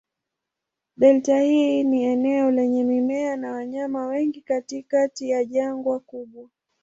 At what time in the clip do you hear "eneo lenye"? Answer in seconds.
2.03-2.83